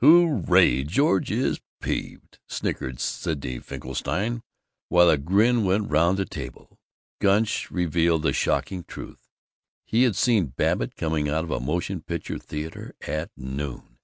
[0.00, 0.84] "Hurray!
[0.84, 4.40] George is peeved!" snickered Sidney Finkelstein,
[4.88, 6.78] while a grin went round the table.
[7.20, 9.28] Gunch revealed the shocking truth:
[9.84, 13.98] He had seen Babbitt coming out of a motion picture theater at noon!